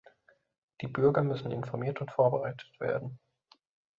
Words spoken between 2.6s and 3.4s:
werden.